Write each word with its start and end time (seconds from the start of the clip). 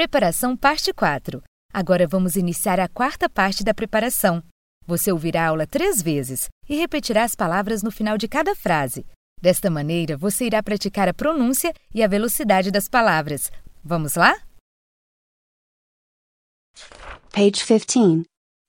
Preparação 0.00 0.56
Parte 0.56 0.94
4. 0.94 1.42
Agora 1.70 2.06
vamos 2.08 2.34
iniciar 2.34 2.80
a 2.80 2.88
quarta 2.88 3.28
parte 3.28 3.62
da 3.62 3.74
preparação. 3.74 4.42
Você 4.86 5.12
ouvirá 5.12 5.44
a 5.44 5.48
aula 5.48 5.66
três 5.66 6.00
vezes 6.00 6.48
e 6.66 6.74
repetirá 6.74 7.22
as 7.22 7.34
palavras 7.34 7.82
no 7.82 7.90
final 7.90 8.16
de 8.16 8.26
cada 8.26 8.56
frase. 8.56 9.04
Desta 9.42 9.68
maneira, 9.68 10.16
você 10.16 10.46
irá 10.46 10.62
praticar 10.62 11.06
a 11.06 11.12
pronúncia 11.12 11.74
e 11.94 12.02
a 12.02 12.08
velocidade 12.08 12.70
das 12.70 12.88
palavras. 12.88 13.50
Vamos 13.84 14.14
lá? 14.14 14.34
Page 17.30 17.62
15. 17.66 18.24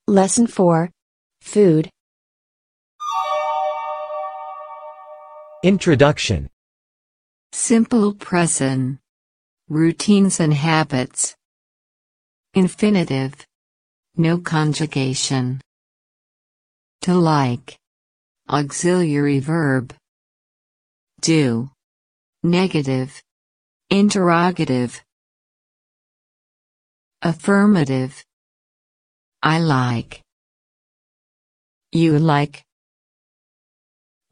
Lesson 0.06 0.46
4. 0.46 0.92
Food. 1.40 1.88
Introduction 5.64 6.44
Simple 7.54 8.16
present. 8.16 9.01
Routines 9.68 10.40
and 10.40 10.52
habits. 10.52 11.36
Infinitive. 12.54 13.34
No 14.16 14.38
conjugation. 14.38 15.60
To 17.02 17.14
like. 17.14 17.78
Auxiliary 18.50 19.38
verb. 19.38 19.94
Do. 21.20 21.70
Negative. 22.42 23.22
Interrogative. 23.88 25.00
Affirmative. 27.22 28.24
I 29.42 29.60
like. 29.60 30.22
You 31.92 32.18
like. 32.18 32.64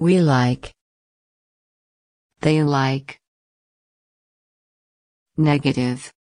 We 0.01 0.21
like. 0.21 0.73
They 2.41 2.63
like. 2.63 3.20
Negative. 5.41 6.13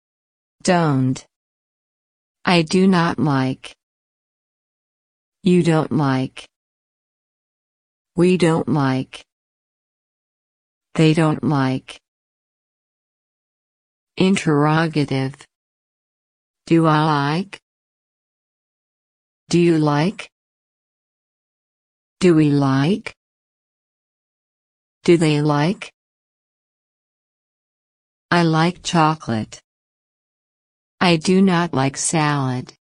Don't. 0.63 1.25
I 2.45 2.61
do 2.61 2.87
not 2.87 3.19
like. 3.19 3.75
You 5.43 5.61
don't 5.61 5.91
like. 5.91 6.47
We 8.15 8.37
don't 8.37 8.69
like. 8.69 9.25
They 10.95 11.13
don't 11.13 11.43
like. 11.43 11.99
Interrogative. 14.15 15.35
Do 16.65 16.87
I 16.87 17.03
like? 17.03 17.59
Do 19.49 19.59
you 19.59 19.79
like? 19.79 20.29
Do 22.21 22.35
we 22.35 22.51
like? 22.51 23.13
Do 25.03 25.17
they 25.17 25.41
like? 25.41 25.91
I 28.31 28.43
like 28.43 28.83
chocolate. 28.83 29.59
I 31.01 31.15
do 31.15 31.41
not 31.41 31.73
like 31.73 31.97
salad. 31.97 32.71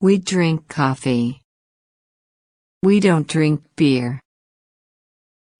We 0.00 0.18
drink 0.18 0.66
coffee. 0.68 1.40
We 2.82 2.98
don't 2.98 3.28
drink 3.28 3.62
beer. 3.76 4.20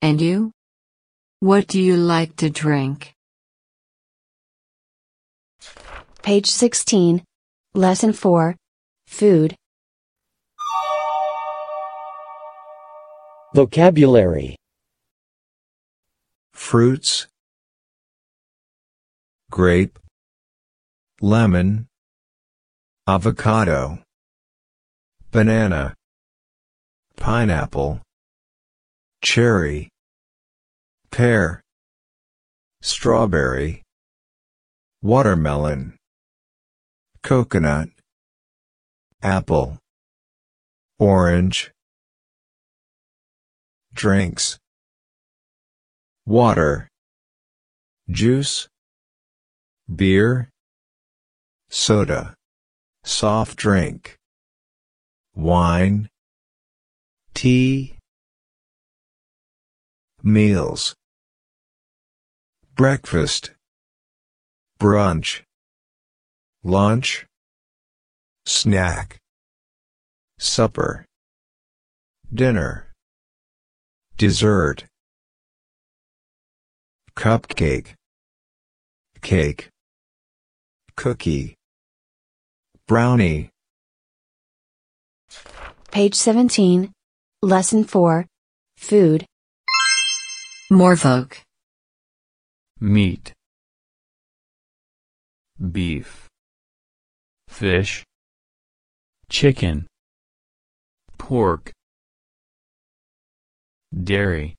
And 0.03 0.21
you? 0.21 0.51
What 1.39 1.69
do 1.69 1.81
you 1.81 1.97
like 1.97 2.35
to 2.37 2.51
drink? 2.51 3.15
Page 6.23 6.47
16. 6.47 7.23
Lesson 7.75 8.13
4. 8.13 8.57
Food. 9.07 9.55
Vocabulary 13.55 14.57
fruits, 16.53 17.29
grape, 19.55 20.01
lemon, 21.21 21.87
avocado, 23.07 24.01
banana, 25.31 25.95
pineapple, 27.17 28.01
cherry, 29.23 29.89
pear, 31.13 31.61
strawberry, 32.83 33.81
watermelon, 35.03 35.95
coconut, 37.23 37.91
apple, 39.23 39.79
orange, 40.99 41.71
drinks, 43.95 44.59
water, 46.27 46.89
juice, 48.11 48.67
beer, 49.93 50.49
soda, 51.69 52.35
soft 53.05 53.57
drink, 53.57 54.17
wine, 55.35 56.09
tea, 57.35 57.97
meals, 60.23 60.95
breakfast, 62.75 63.51
brunch, 64.81 65.43
lunch, 66.63 67.27
snack, 68.47 69.19
supper, 70.39 71.05
dinner, 72.33 72.91
dessert, 74.17 74.85
cupcake, 77.15 77.95
cake, 79.21 79.69
cookie, 80.97 81.57
brownie. 82.87 83.51
Page 85.91 86.15
17. 86.15 86.93
Lesson 87.43 87.85
4. 87.85 88.27
Food. 88.77 89.27
More 90.71 90.97
vogue. 90.97 91.35
meat, 92.81 93.33
beef, 95.73 96.29
fish, 97.49 98.05
chicken, 99.31 99.87
pork, 101.17 101.73
dairy, 103.93 104.55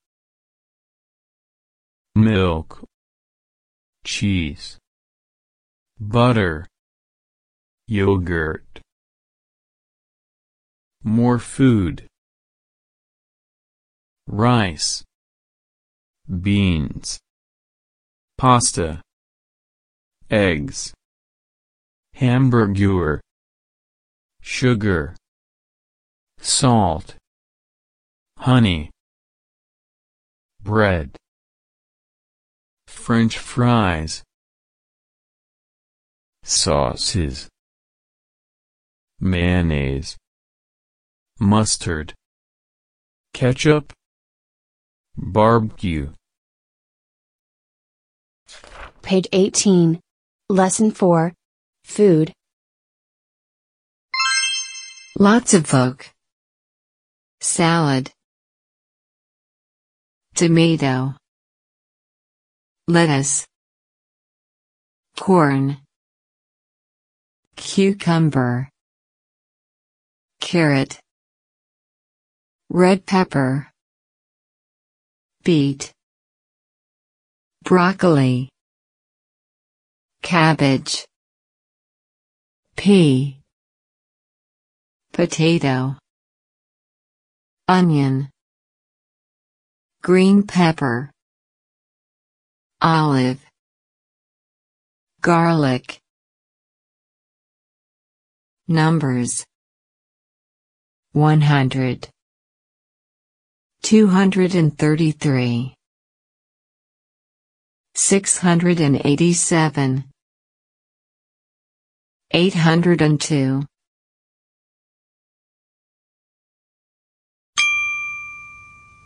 milk, 2.15 2.83
cheese, 4.05 4.77
butter, 5.99 6.67
yogurt. 7.87 8.81
More 11.03 11.39
food. 11.39 12.07
Rice, 14.27 15.03
beans, 16.27 17.19
pasta, 18.37 19.01
eggs, 20.31 20.91
hamburger, 22.15 23.21
sugar, 24.41 25.15
salt, 26.39 27.15
honey, 28.39 28.89
bread, 30.63 31.15
French 32.87 33.37
fries, 33.37 34.23
sauces, 36.45 37.49
mayonnaise, 39.19 40.15
mustard, 41.39 42.13
ketchup, 43.33 43.91
barbecue. 45.17 46.11
Page 49.01 49.27
18. 49.33 49.99
Lesson 50.49 50.91
4. 50.91 51.33
Food. 51.83 52.31
Lots 55.17 55.53
of 55.55 55.65
vogue. 55.65 56.03
Salad. 57.41 58.11
Tomato. 60.35 61.15
Lettuce. 62.87 63.45
Corn. 65.17 65.84
Cucumber. 67.55 68.69
Carrot. 70.41 70.99
Red 72.69 73.05
pepper. 73.05 73.71
Beet. 75.43 75.91
Broccoli. 77.63 78.49
Cabbage. 80.21 81.05
Pea. 82.75 83.39
Potato. 85.13 85.95
Onion. 87.67 88.29
Green 90.01 90.43
pepper. 90.43 91.09
Olive. 92.81 93.43
Garlic. 95.21 95.99
Numbers. 98.67 99.45
100 101.13 102.09
233 103.83 105.73
687 107.93 110.03
802 112.31 113.65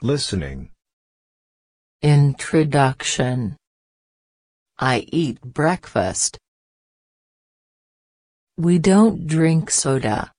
Listening. 0.01 0.69
Introduction. 2.01 3.57
I 4.79 5.05
eat 5.11 5.41
breakfast. 5.41 6.37
We 8.59 8.77
don't 8.77 9.25
drink 9.25 9.71
soda. 9.71 10.33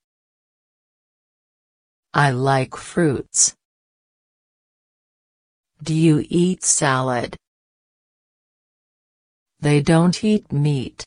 I 2.13 2.29
like 2.29 2.75
fruits. 2.75 3.55
Do 5.81 5.95
you 5.95 6.23
eat 6.29 6.63
salad? 6.63 7.35
They 9.59 9.81
don't 9.81 10.23
eat 10.23 10.51
meat. 10.51 11.03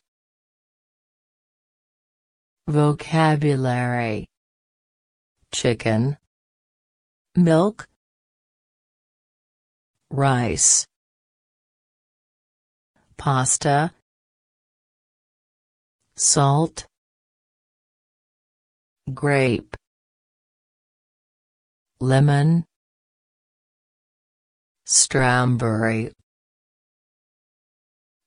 Vocabulary 2.67 4.27
Chicken 5.53 6.17
Milk 7.37 7.87
Rice 10.11 10.85
Pasta 13.17 13.93
Salt 16.17 16.89
Grape. 19.13 19.77
Lemon. 22.01 22.65
Strawberry. 24.87 26.11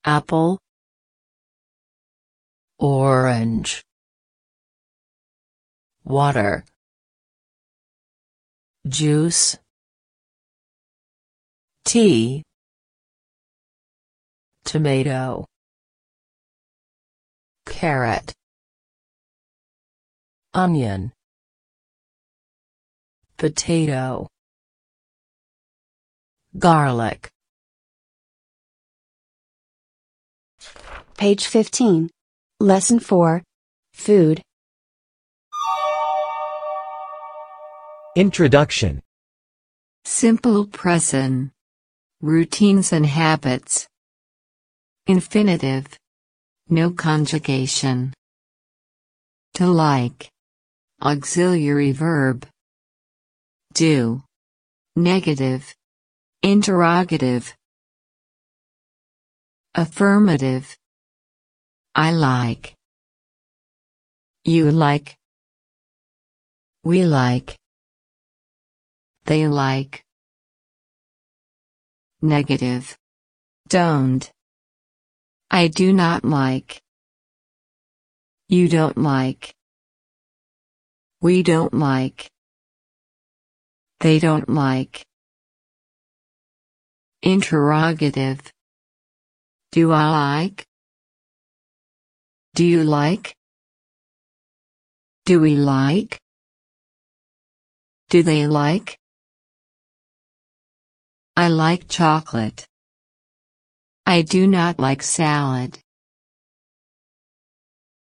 Apple. 0.05 0.59
Orange. 2.77 3.81
Water. 6.03 6.63
Juice. 8.87 9.57
Tea. 11.85 12.43
Tomato. 14.63 15.45
Carrot 17.65 18.33
Onion 20.57 21.11
Potato 23.37 24.27
Garlic 26.57 27.29
Page 31.15 31.45
15. 31.45 32.09
Lesson 32.59 32.99
4. 32.99 33.43
Food. 33.93 34.41
Introduction 38.15 39.03
Simple 40.05 40.65
present. 40.65 41.51
Routines 42.19 42.91
and 42.91 43.05
habits. 43.05 43.87
Infinitive. 45.05 45.85
No 46.67 46.89
conjugation. 46.89 48.11
To 49.53 49.67
like. 49.67 50.31
Auxiliary 51.01 51.91
verb. 51.91 52.47
Do. 53.73 54.23
Negative. 54.95 55.75
Interrogative. 56.41 57.55
Affirmative. 59.75 60.75
I 61.93 62.11
like. 62.11 62.73
You 64.43 64.71
like. 64.71 65.15
We 66.83 67.05
like. 67.05 67.55
They 69.25 69.47
like. 69.47 70.03
Negative. 72.23 72.97
Don't. 73.69 74.31
I 75.51 75.67
do 75.67 75.93
not 75.93 76.25
like. 76.25 76.81
You 78.49 78.67
don't 78.67 78.97
like. 78.97 79.56
We 81.19 81.41
don't 81.41 81.73
like. 81.73 82.29
They 84.01 84.19
don't 84.19 84.47
like. 84.47 85.03
Interrogative. 87.23 88.39
Do 89.71 89.91
I 89.91 90.09
like? 90.11 90.63
Do 92.53 92.63
you 92.63 92.83
like? 92.83 93.35
Do 95.25 95.39
we 95.39 95.55
like? 95.55 96.19
Do 98.09 98.21
they 98.21 98.45
like? 98.45 98.99
I 101.35 101.49
like 101.49 101.87
chocolate. 101.87 102.67
I 104.05 104.21
do 104.21 104.47
not 104.47 104.79
like 104.79 105.01
salad. 105.01 105.79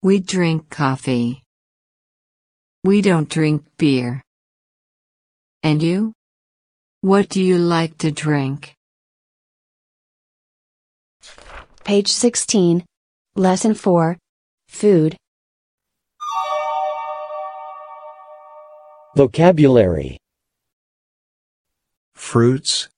We 0.03 0.21
drink 0.21 0.69
coffee. 0.69 1.45
We 2.85 3.03
don't 3.03 3.29
drink 3.29 3.65
beer. 3.77 4.23
And 5.63 5.83
you? 5.83 6.13
What 7.01 7.29
do 7.29 7.43
you 7.43 7.59
like 7.59 7.99
to 7.99 8.13
drink? 8.13 8.75
Page 11.85 12.09
16. 12.09 12.85
Lesson 13.35 13.75
4. 13.75 14.17
Food. 14.69 15.17
Vocabulary 19.17 20.19
Fruits. 22.15 22.89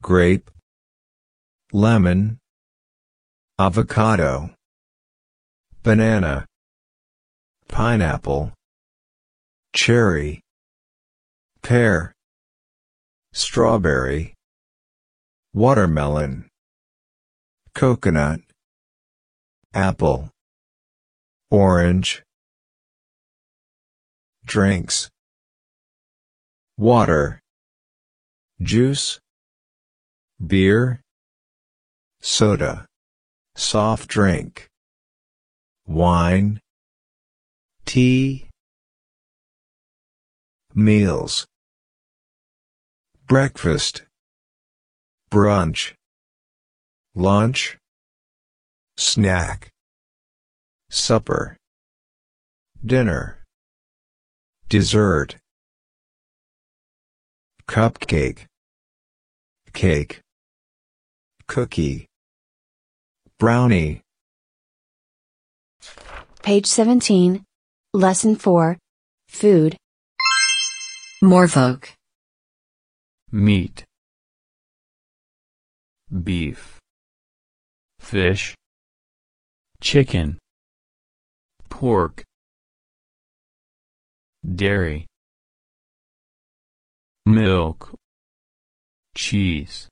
Grape. 0.00 0.50
Lemon. 1.72 2.38
Avocado. 3.58 4.50
Banana. 5.82 6.47
Pineapple. 7.68 8.52
Cherry. 9.74 10.40
Pear. 11.62 12.12
Strawberry. 13.32 14.34
Watermelon. 15.54 16.48
Coconut. 17.74 18.40
Apple. 19.74 20.30
Orange. 21.50 22.22
Drinks. 24.44 25.10
Water. 26.76 27.40
Juice. 28.60 29.20
Beer. 30.44 31.00
Soda. 32.20 32.86
Soft 33.54 34.08
drink. 34.08 34.68
Wine. 35.86 36.60
Tea. 37.88 38.44
Meals. 40.74 41.46
Breakfast. 43.26 44.02
Brunch. 45.30 45.94
Lunch. 47.14 47.78
Snack. 48.98 49.70
Supper. 50.90 51.56
Dinner. 52.84 53.38
Dessert. 54.68 55.36
Cupcake. 57.66 58.44
Cake. 59.72 60.20
Cookie. 61.46 62.04
Brownie. 63.38 64.02
Page 66.42 66.66
17. 66.66 67.47
Lesson 67.98 68.36
4. 68.36 68.78
Food. 69.26 69.76
Morvoke. 71.20 71.94
meat, 73.32 73.84
beef, 76.22 76.78
fish, 77.98 78.54
chicken, 79.80 80.38
pork, 81.68 82.22
dairy, 84.46 85.04
milk, 87.26 87.92
cheese, 89.16 89.88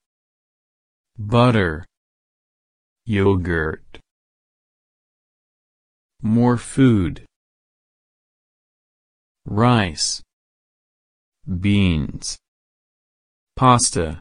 butter, 1.18 1.84
Yogurt. 3.04 3.98
More 6.22 6.56
food. 6.56 7.26
Rice. 9.48 10.22
Beans. 11.46 12.36
Pasta. 13.54 14.18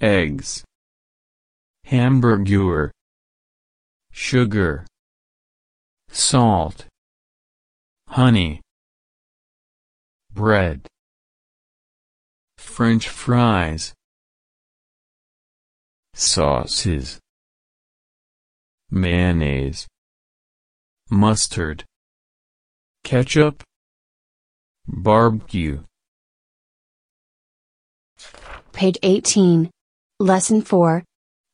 Eggs. 0.00 0.62
Hamburger. 1.84 2.92
Sugar. 4.12 4.86
Salt. 6.10 6.86
Honey. 8.06 8.60
Bread. 10.32 10.86
French 12.56 13.08
fries. 13.08 13.94
Sauces. 16.14 17.18
Mayonnaise. 18.92 19.88
Mustard. 21.10 21.84
Ketchup. 23.02 23.64
Barbecue. 24.88 25.80
Page 28.72 28.98
18. 29.02 29.70
Lesson 30.18 30.62
4. 30.62 31.04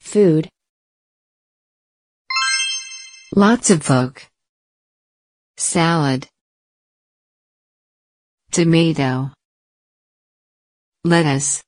Food. 0.00 0.48
Lots 3.34 3.70
of 3.70 3.82
folk. 3.82 4.26
Salad. 5.56 6.28
Tomato. 8.52 9.32
Lettuce. 11.02 11.62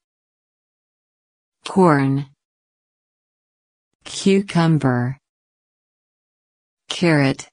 Corn. 1.66 2.26
Cucumber. 4.04 5.18
Carrot. 6.88 7.48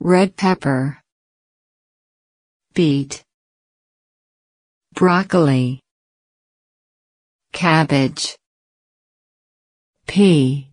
Red 0.00 0.36
pepper. 0.36 0.98
Beet. 2.78 3.24
Broccoli. 4.94 5.80
Cabbage. 7.52 8.36
Pea. 10.06 10.70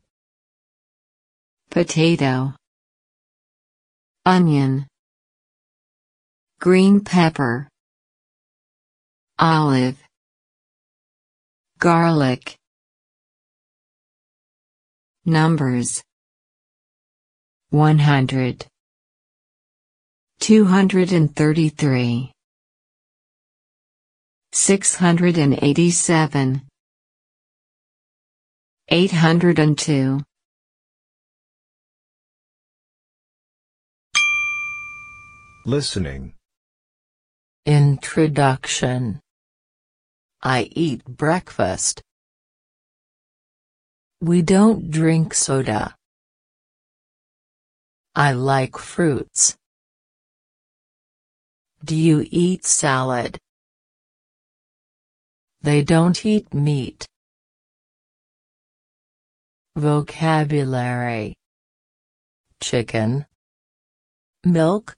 Potato. 1.71 2.53
Onion. 4.23 4.85
Green 6.59 6.99
pepper. 6.99 7.67
Olive. 9.39 9.97
Garlic. 11.79 12.55
Numbers 15.25 16.03
100 17.71 18.67
233 20.45 22.31
687 24.53 26.61
802 28.91 30.21
Listening. 35.65 36.33
Introduction. 37.65 39.19
I 40.43 40.69
eat 40.73 41.03
breakfast. 41.05 42.03
We 44.21 44.43
don't 44.43 44.91
drink 44.91 45.33
soda. 45.33 45.95
I 48.13 48.33
like 48.33 48.77
fruits. 48.77 49.57
Do 51.85 51.95
you 51.95 52.25
eat 52.31 52.65
salad? 52.65 53.37
They 55.61 55.83
don't 55.83 56.25
eat 56.25 56.51
meat. 56.51 57.05
Vocabulary. 59.75 61.35
Chicken. 62.59 63.27
Milk. 64.43 64.95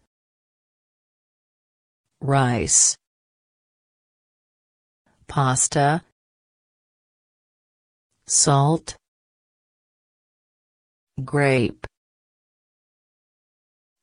Rice. 2.21 2.95
Pasta. 5.27 6.03
Salt. 8.27 8.95
Grape. 11.25 11.85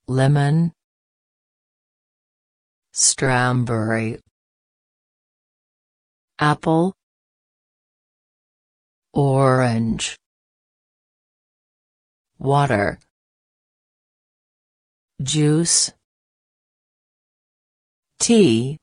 Lemon 0.07 0.74
Strawberry. 2.97 4.21
Apple. 6.39 6.95
Orange. 9.13 10.17
Water. 12.39 13.01
Juice. 15.21 15.91
Tea. 18.21 18.79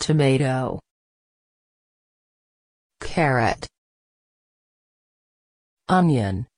Tomato. 0.00 0.80
Carrot. 2.98 3.68
Onion. 5.88 6.48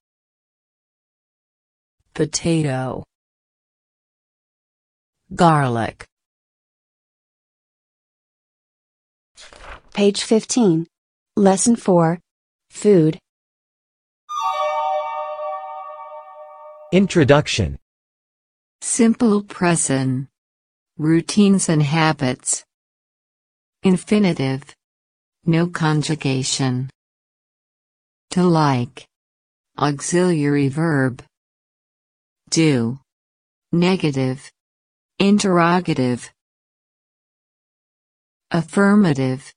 Potato 2.15 3.05
Garlic 5.35 6.07
Page 9.93 10.23
15. 10.23 10.87
Lesson 11.37 11.75
4. 11.75 12.21
Food. 12.71 13.19
Introduction 16.93 17.79
Simple 18.81 19.43
present. 19.43 20.29
Routines 20.97 21.69
and 21.69 21.83
habits. 21.83 22.65
Infinitive. 23.83 24.63
No 25.45 25.67
conjugation. 25.67 26.89
To 28.31 28.45
like. 28.45 29.07
Auxiliary 29.77 30.69
verb. 30.69 31.23
Do. 32.51 33.01
Negative. 33.73 34.53
Interrogative. 35.19 36.31
Affirmative. 38.51 39.55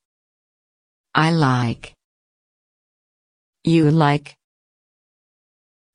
I 1.13 1.31
like. 1.31 1.93
You 3.65 3.91
like. 3.91 4.37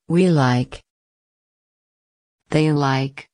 We 0.06 0.28
like. 0.28 0.82
They 2.50 2.72
like. 2.72 3.26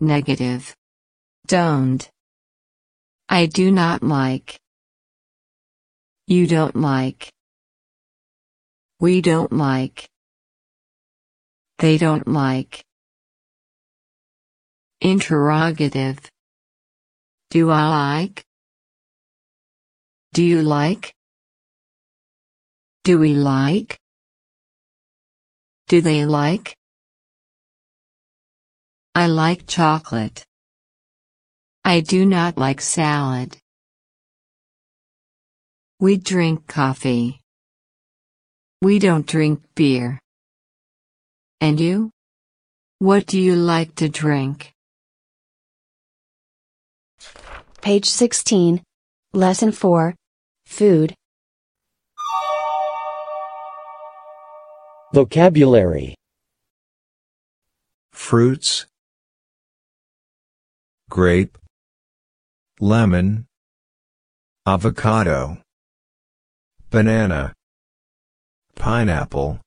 Negative. 0.00 0.74
Don't. 1.46 2.10
I 3.28 3.46
do 3.46 3.70
not 3.70 4.02
like. 4.02 4.58
You 6.26 6.48
don't 6.48 6.74
like. 6.74 7.30
We 8.98 9.20
don't 9.20 9.52
like. 9.52 10.08
They 11.78 11.98
don't 11.98 12.26
like. 12.26 12.87
Interrogative. 15.00 16.18
Do 17.50 17.70
I 17.70 17.88
like? 17.88 18.44
Do 20.32 20.42
you 20.42 20.62
like? 20.62 21.14
Do 23.04 23.20
we 23.20 23.34
like? 23.34 23.98
Do 25.86 26.00
they 26.00 26.26
like? 26.26 26.76
I 29.14 29.28
like 29.28 29.66
chocolate. 29.68 30.44
I 31.84 32.00
do 32.00 32.26
not 32.26 32.58
like 32.58 32.80
salad. 32.80 33.56
We 36.00 36.16
drink 36.16 36.66
coffee. 36.66 37.40
We 38.82 38.98
don't 38.98 39.26
drink 39.26 39.62
beer. 39.74 40.20
And 41.60 41.80
you? 41.80 42.10
What 42.98 43.26
do 43.26 43.40
you 43.40 43.54
like 43.54 43.94
to 43.96 44.08
drink? 44.08 44.74
Page 47.80 48.06
16. 48.06 48.82
Lesson 49.32 49.72
4. 49.72 50.14
Food. 50.66 51.14
Vocabulary 55.14 56.14
Fruits. 58.12 58.86
Grape. 61.08 61.56
Lemon. 62.80 63.46
Avocado. 64.66 65.58
banana, 66.90 67.52
pineapple, 68.74 69.60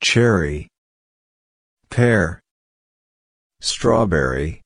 cherry, 0.00 0.68
pear, 1.90 2.40
strawberry, 3.60 4.62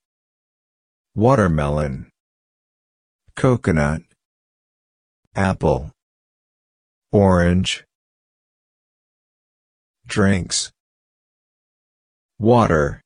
watermelon, 1.17 2.12
coconut, 3.35 4.03
apple, 5.35 5.91
orange, 7.11 7.85
drinks, 10.07 10.71
water, 12.39 13.01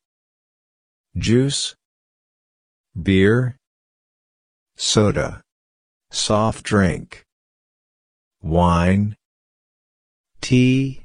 juice, 1.17 1.75
beer, 3.01 3.57
soda, 4.77 5.41
soft 6.11 6.65
drink, 6.65 7.25
wine, 8.43 9.17
tea, 10.41 11.03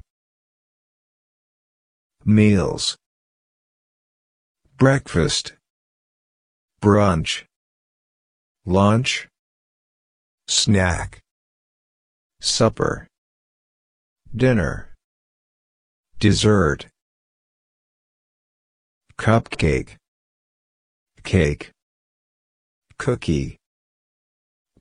meals, 2.26 2.98
breakfast, 4.78 5.54
brunch, 6.82 7.44
lunch, 8.66 9.28
snack, 10.48 11.20
supper, 12.40 13.08
dinner, 14.36 14.94
dessert, 16.20 16.88
cupcake, 19.18 19.96
cake, 21.24 21.72
cookie, 22.98 23.58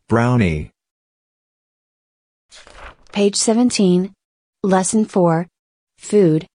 brownie. 0.08 0.70
Page 3.12 3.36
17. 3.36 4.12
Lesson 4.62 5.04
4. 5.04 5.46
Food. 5.98 6.46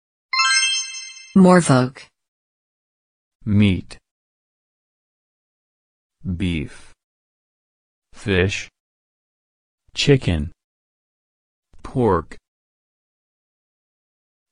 More 1.37 1.61
folk. 1.61 2.07
meat, 3.45 3.99
beef, 6.25 6.94
fish, 8.25 8.71
chicken, 9.93 10.51
pork, 11.83 12.39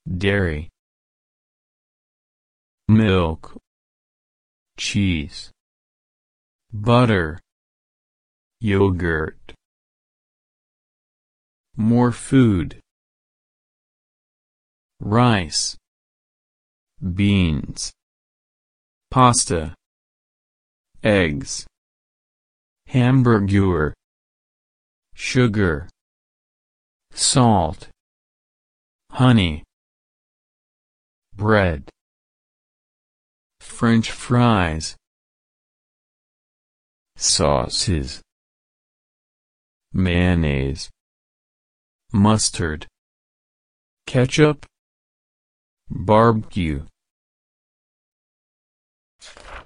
dairy, 0.05 0.69
milk, 2.87 3.57
cheese, 4.77 5.49
butter, 6.71 7.39
yogurt. 8.61 9.55
More 11.75 12.11
food. 12.11 12.79
Rice, 14.99 15.75
beans, 17.01 17.91
pasta, 19.09 19.73
eggs, 21.03 21.65
hamburger, 22.93 23.91
sugar, 25.15 25.89
salt, 27.11 27.87
honey, 29.09 29.63
bread, 31.35 31.89
French 33.59 34.11
fries, 34.11 34.95
sauces, 37.15 38.21
mayonnaise, 39.91 40.91
mustard, 42.13 42.85
ketchup, 44.05 44.67
barbecue. 45.89 46.83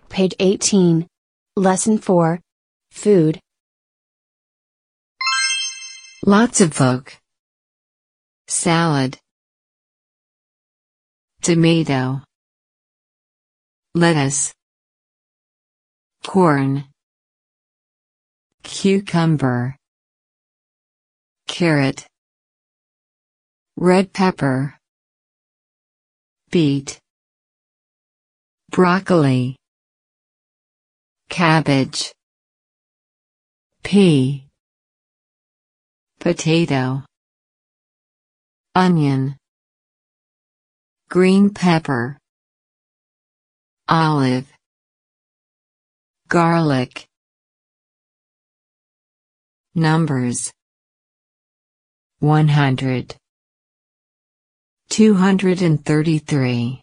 Page 0.07 0.33
18. 0.39 1.07
Lesson 1.57 1.97
4. 1.97 2.39
Food. 2.97 3.39
Lots 6.25 6.61
of 6.61 6.73
folk. 6.73 7.15
Salad. 8.47 9.19
Tomato. 11.43 12.21
Lettuce. 13.93 14.51
Corn. 16.25 16.85
Cucumber. 18.63 19.75
Carrot. 21.47 22.07
Red 23.77 24.11
pepper. 24.11 24.73
Beet. 26.49 26.99
Broccoli. 28.71 29.55
Cabbage. 31.29 32.16
Pea. 33.87 34.43
Potato. 36.19 37.05
Onion. 38.75 39.37
Green 41.07 41.53
pepper. 41.53 42.17
Olive. 43.87 44.51
Garlic. 46.27 47.05
Numbers 49.73 50.51
100 52.19 53.15
233 54.89 56.81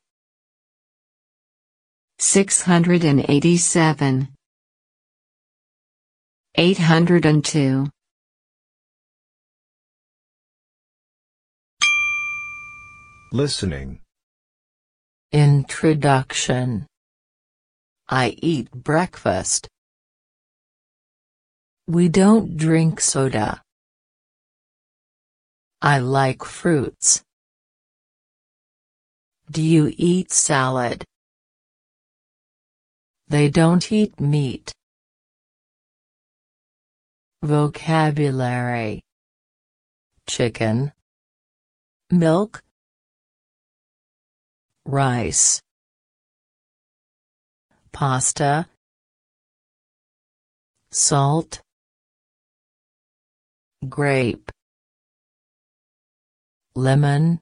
687 2.18 4.33
802 6.56 7.88
Listening. 13.32 13.98
Introduction. 15.32 16.86
I 18.08 18.36
eat 18.38 18.70
breakfast. 18.70 19.66
We 21.88 22.08
don't 22.08 22.56
drink 22.56 23.00
soda. 23.00 23.60
I 25.82 25.98
like 25.98 26.44
fruits. 26.44 27.20
Do 29.50 29.60
you 29.60 29.92
eat 29.96 30.30
salad? 30.30 31.04
They 33.26 33.50
don't 33.50 33.90
eat 33.90 34.20
meat. 34.20 34.72
Vocabulary. 37.44 39.02
Chicken. 40.26 40.94
Milk. 42.11 42.62
Rice. 44.87 45.61
Pasta. 47.92 48.66
Salt. 50.90 51.61
Grape. 53.87 54.50
Lemon. 56.74 57.40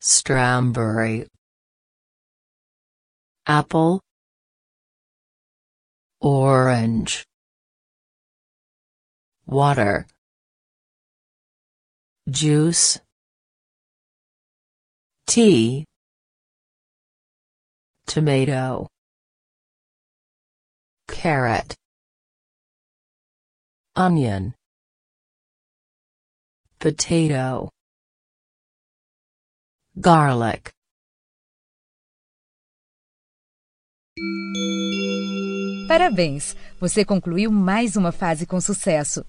Strawberry. 0.00 1.26
Apple. 3.46 4.00
Orange 6.22 7.26
Water. 9.46 10.06
Juice. 12.28 12.98
Tea. 15.26 15.84
Tomato. 18.06 18.88
Carrot. 21.08 21.74
Onion. 23.96 24.54
Potato. 26.78 27.70
Garlic 30.00 30.72
Parabéns! 35.86 36.56
Você 36.80 37.04
concluiu 37.04 37.50
mais 37.50 37.94
uma 37.94 38.10
fase 38.10 38.46
com 38.46 38.60
sucesso. 38.60 39.24